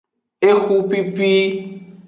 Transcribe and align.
Ehupipi. 0.49 1.29